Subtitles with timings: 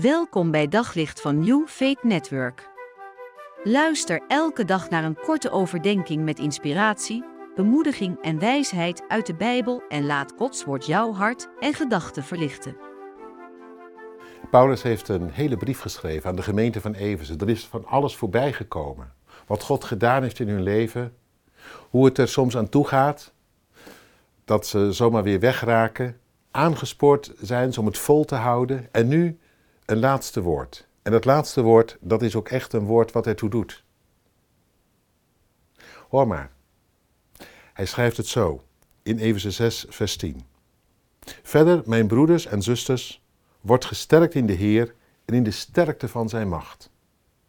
[0.00, 2.68] Welkom bij Daglicht van New Faith Network.
[3.64, 7.24] Luister elke dag naar een korte overdenking met inspiratie,
[7.54, 12.76] bemoediging en wijsheid uit de Bijbel en laat Gods woord jouw hart en gedachten verlichten.
[14.50, 17.36] Paulus heeft een hele brief geschreven aan de gemeente van Efeze.
[17.36, 19.12] Er is van alles voorbij gekomen.
[19.46, 21.16] Wat God gedaan heeft in hun leven,
[21.90, 23.32] hoe het er soms aan toe gaat,
[24.44, 26.18] dat ze zomaar weer wegraken,
[26.50, 29.38] aangespoord zijn om het vol te houden en nu
[29.84, 30.86] een laatste woord.
[31.02, 33.84] En dat laatste woord, dat is ook echt een woord wat ertoe doet.
[36.08, 36.50] Hoor maar.
[37.72, 38.62] Hij schrijft het zo
[39.02, 40.42] in Efeze 6, vers 10.
[41.42, 43.22] Verder, mijn broeders en zusters,
[43.60, 44.94] wordt gesterkt in de Heer
[45.24, 46.90] en in de sterkte van zijn macht.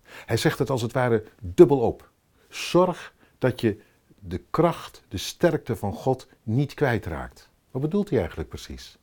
[0.04, 2.09] Hij zegt het als het ware dubbel op.
[2.49, 3.81] Zorg dat je
[4.20, 7.49] de kracht, de sterkte van God niet kwijtraakt.
[7.71, 8.98] Wat bedoelt hij eigenlijk precies?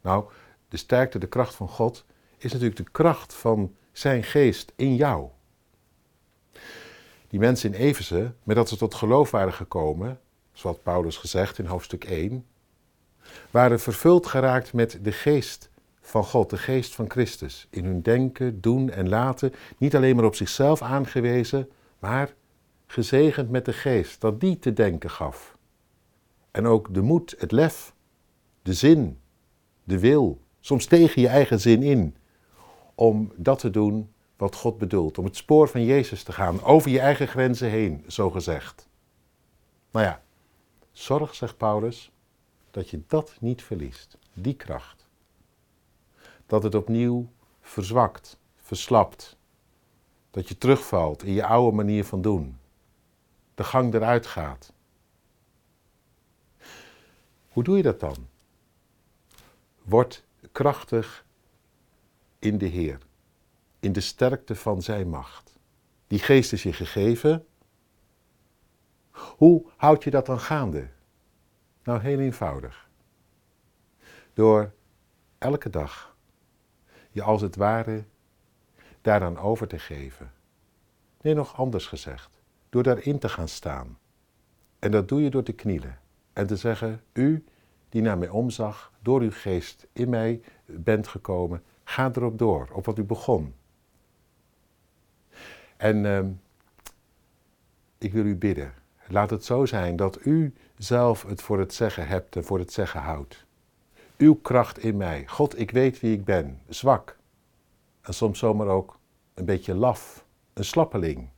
[0.00, 0.24] Nou,
[0.68, 2.04] de sterkte, de kracht van God
[2.44, 5.28] is natuurlijk de kracht van zijn geest in jou.
[7.28, 10.20] Die mensen in Efeze, met dat ze tot geloof waren gekomen,
[10.52, 12.46] zoals Paulus gezegd in hoofdstuk 1,
[13.50, 17.66] waren vervuld geraakt met de geest van God, de geest van Christus.
[17.70, 22.34] In hun denken, doen en laten, niet alleen maar op zichzelf aangewezen, maar
[22.86, 25.56] gezegend met de geest, dat die te denken gaf.
[26.50, 27.94] En ook de moed, het lef,
[28.62, 29.18] de zin,
[29.84, 32.16] de wil, soms tegen je eigen zin in,
[33.02, 35.18] om dat te doen wat God bedoelt.
[35.18, 38.88] Om het spoor van Jezus te gaan, over je eigen grenzen heen, zo gezegd.
[39.90, 40.22] Nou ja,
[40.92, 42.12] zorg, zegt Paulus,
[42.70, 45.06] dat je dat niet verliest, die kracht.
[46.46, 47.28] Dat het opnieuw
[47.60, 49.36] verzwakt, verslapt.
[50.30, 52.58] Dat je terugvalt in je oude manier van doen.
[53.54, 54.72] De gang eruit gaat.
[57.48, 58.16] Hoe doe je dat dan?
[59.82, 61.24] Word krachtig
[62.42, 62.98] in de Heer,
[63.80, 65.58] in de sterkte van Zijn macht.
[66.06, 67.46] Die geest is je gegeven.
[69.10, 70.88] Hoe houd je dat dan gaande?
[71.84, 72.90] Nou, heel eenvoudig.
[74.32, 74.72] Door
[75.38, 76.16] elke dag
[77.10, 78.04] je als het ware
[79.00, 80.32] daaraan over te geven.
[81.20, 82.40] Nee, nog anders gezegd.
[82.68, 83.98] Door daarin te gaan staan.
[84.78, 85.98] En dat doe je door te knielen
[86.32, 87.44] en te zeggen: U
[87.88, 92.84] die naar mij omzag, door uw geest in mij bent gekomen, Ga erop door, op
[92.84, 93.54] wat u begon.
[95.76, 96.20] En uh,
[97.98, 98.74] ik wil u bidden.
[99.08, 102.72] Laat het zo zijn dat u zelf het voor het zeggen hebt en voor het
[102.72, 103.46] zeggen houdt.
[104.16, 105.26] Uw kracht in mij.
[105.26, 106.60] God, ik weet wie ik ben.
[106.68, 107.18] Zwak.
[108.00, 108.98] En soms zomaar ook
[109.34, 110.24] een beetje laf.
[110.52, 111.28] Een slappeling.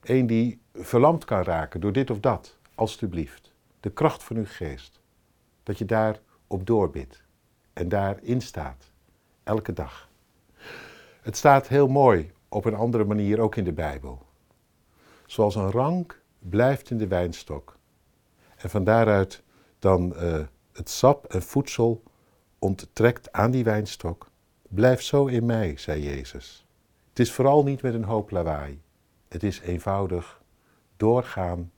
[0.00, 2.58] Eén die verlamd kan raken door dit of dat.
[2.74, 3.54] Alsjeblieft.
[3.80, 5.00] De kracht van uw geest.
[5.62, 7.22] Dat je daar op doorbidt.
[7.72, 8.92] En daarin staat
[9.44, 10.08] elke dag.
[11.22, 14.22] Het staat heel mooi op een andere manier ook in de Bijbel.
[15.26, 17.76] Zoals een rank blijft in de wijnstok.
[18.56, 19.42] En van daaruit
[19.78, 20.40] dan uh,
[20.72, 22.02] het sap en voedsel
[22.58, 24.30] onttrekt aan die wijnstok.
[24.68, 26.66] Blijf zo in mij, zei Jezus.
[27.08, 28.82] Het is vooral niet met een hoop lawaai.
[29.28, 30.42] Het is eenvoudig
[30.96, 31.72] doorgaan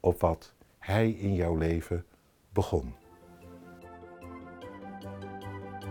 [0.00, 2.04] op wat Hij in jouw leven
[2.52, 2.94] begon.